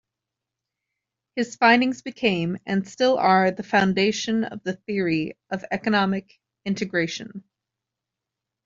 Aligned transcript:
His 1.35 1.55
findings 1.55 2.01
became 2.01 2.57
and 2.65 2.87
still 2.89 3.19
are 3.19 3.51
the 3.51 3.61
foundation 3.61 4.43
of 4.45 4.63
the 4.63 4.73
theory 4.73 5.37
of 5.51 5.63
economic 5.69 6.39
integration. 6.65 7.43